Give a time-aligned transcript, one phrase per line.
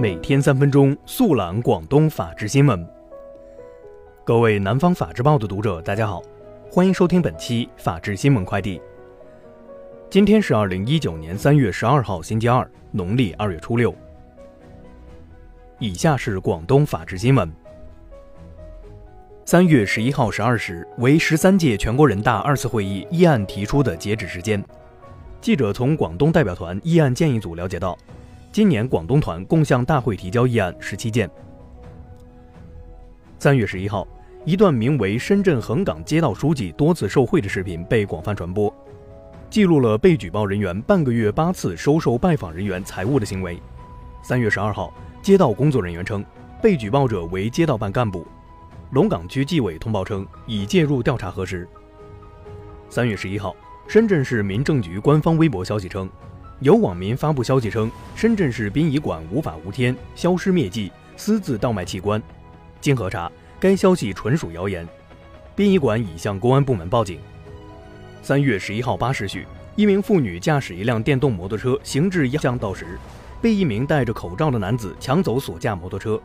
[0.00, 2.88] 每天三分钟速览广东法治新闻。
[4.24, 6.22] 各位南方法制报的读者，大家好，
[6.70, 8.80] 欢迎收听本期法治新闻快递。
[10.08, 13.92] 今天是二零一九年三月十二号，星期二，农历二月初六。
[15.80, 17.52] 以下是广东法治新闻。
[19.44, 24.64] 三月十一号十二时为十三届全国人大二次会议议案提出的截止时间。
[25.40, 27.98] 记者从广东代表团议案建议组了解到。
[28.58, 31.30] 今年广东团共向大会提交议案十七件。
[33.38, 34.04] 三月十一号，
[34.44, 38.74] 一段名为“深圳横岗街道书记多次受贿”的视频被广泛传播，
[39.48, 43.62] 记录了被举报人员半个月八次收受拜访人员财物的行为。
[44.24, 46.24] 三月十二号，街道工作人员称，
[46.60, 48.26] 被举报者为街道办干部。
[48.90, 51.64] 龙岗区纪委通报称，已介入调查核实。
[52.90, 53.54] 三月十一号，
[53.86, 56.10] 深圳市民政局官方微博消息称。
[56.60, 62.20] 有网民发布消息称，深圳市殡仪馆无法无天，消失灭迹，私自倒卖器官。
[62.80, 64.86] 经核查，该消息纯属谣言。
[65.54, 67.20] 殡仪馆已向公安部门报警。
[68.22, 69.46] 三月十一号八时许，
[69.76, 72.98] 一名妇女驾驶一辆电动摩托车行至一巷道时，
[73.40, 76.20] 被一名戴着口罩的男子抢走所驾摩托车。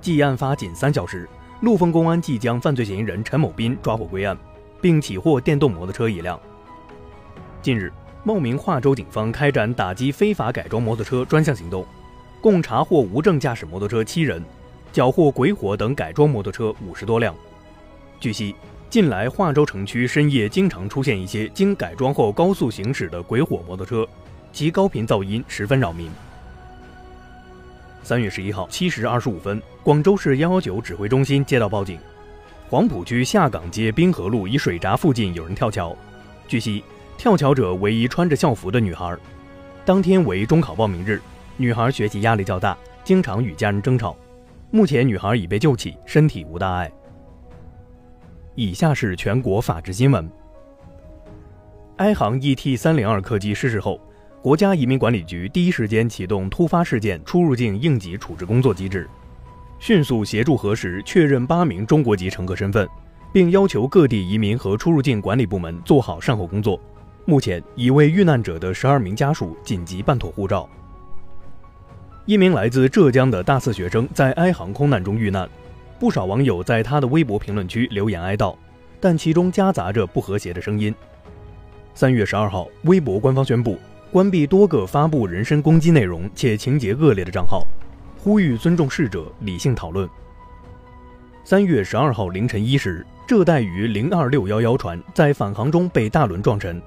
[0.00, 1.28] 继案发仅三小时，
[1.60, 4.36] 陆丰公安即将犯罪嫌疑人陈某斌抓获归案，
[4.80, 6.38] 并起获电动摩托车一辆。
[7.62, 7.92] 近日。
[8.24, 11.84] 茂名化州警方开展打击非法改装摩托车专项行动，
[12.40, 14.40] 共查获无证驾驶摩托车七人，
[14.92, 17.34] 缴获鬼火等改装摩托车五十多辆。
[18.20, 18.54] 据悉，
[18.88, 24.06] 近来化州城区深夜经常出现一些经改装后高速行驶的鬼火摩托车，
[24.52, 26.08] 其高频噪音十分扰民。
[28.04, 31.98] 三月十一号七时二十五分，广州市幺幺九指挥中心接到报警，
[32.68, 35.96] 黄埔区下岗街滨河路一水闸附近有人跳桥。
[36.46, 36.84] 据悉。
[37.22, 39.16] 跳桥者为一穿着校服的女孩，
[39.84, 41.22] 当天为中考报名日，
[41.56, 44.16] 女孩学习压力较大，经常与家人争吵。
[44.72, 46.90] 目前女孩已被救起，身体无大碍。
[48.56, 50.28] 以下是全国法制新闻。
[51.98, 54.00] 埃航 ET 三零二客机失事后，
[54.42, 59.08] 国家移民管理局第一时间启动突发事件出入境应急处置工作机制，
[59.78, 62.88] 迅速协助核实确认八名中国籍乘客身份，
[63.32, 66.80] 并要求各地移民和出入境管理部门做好善后工作。
[67.24, 70.68] 目前已为遇难者的十二名家属紧急办妥护照。
[72.26, 75.48] 一名来自浙江的大四学生在埃航空难中遇难，
[75.98, 78.54] 不少网友在他的微博评论区留言哀悼，
[79.00, 80.94] 但其中夹杂着不和谐的声音。
[81.94, 83.78] 三月十二号，微博官方宣布
[84.10, 87.66] 关闭多个发布人身攻击内容且情节恶劣的账号，
[88.18, 90.08] 呼吁尊重逝者，理性讨论。
[91.44, 96.80] 三月十二号凌晨一时，浙带鱼零二六幺幺船在返航中被大轮撞沉。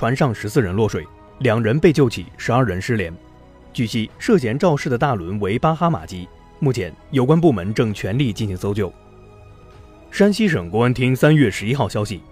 [0.00, 1.06] 船上十四人落水，
[1.40, 3.12] 两人被救起，十二人失联。
[3.70, 6.26] 据悉，涉嫌肇事的大轮为巴哈马籍，
[6.58, 8.90] 目前有关部门正全力进行搜救。
[10.10, 12.22] 山西省公安厅三月十一号消息，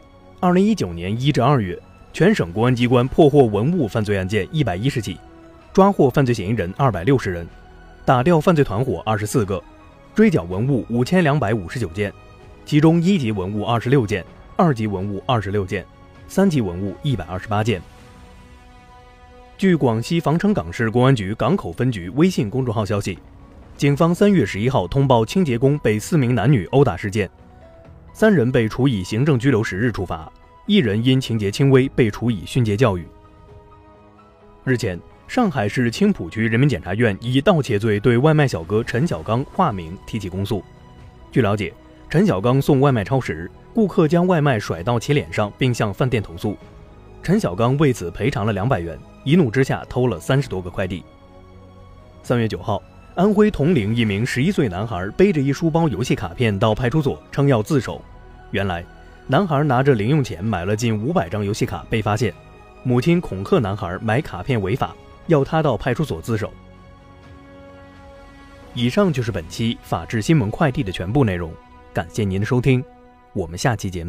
[0.40, 1.78] 二零一九年一至二月，
[2.10, 5.18] 全省公安机关破获文物犯罪案件一百一十起，
[5.70, 7.46] 抓获犯罪嫌疑人二百六十人，
[8.02, 9.62] 打掉犯罪团伙二十四个，
[10.14, 12.10] 追缴文物五千两百五十九件，
[12.64, 14.24] 其中一级文物二十六件，
[14.56, 15.84] 二级文物二十六件。
[16.28, 17.82] 三级文物一百二十八件。
[19.56, 23.18] 据广西防城港市公安局港口分局微信公众号消息，
[23.76, 27.28] 警方三月十一号通报清洁工被四名男女殴打事件，
[28.12, 30.30] 三人被处以行政拘留十日处罚，
[30.66, 33.04] 一人因情节轻微被处以训诫教育。
[34.64, 40.62] 日前，上海市青浦区人民检察院以盗窃罪对外卖小哥陈小刚（化名）提起公诉。
[41.32, 41.72] 据了解，
[42.08, 43.50] 陈小刚送外卖超时。
[43.74, 46.56] 顾客将外卖甩到其脸上，并向饭店投诉，
[47.22, 48.98] 陈小刚为此赔偿了两百元。
[49.24, 51.04] 一怒之下偷了三十多个快递。
[52.22, 52.82] 三月九号，
[53.14, 58.00] 安徽铜陵一名十一岁男孩背着一书包游戏卡片到派出所，称要自首。
[58.52, 58.84] 原来，
[59.26, 62.32] 男孩拿着零用钱买了近五百张游戏卡，被发现，
[62.82, 64.96] 母亲恐吓男孩买卡片违法，
[65.26, 66.50] 要他到派出所自首。
[68.72, 71.52] 以上就是本期法治新闻快递的全部内容，
[71.92, 72.82] 感谢您的收听。
[73.32, 74.06] 我们下期节目。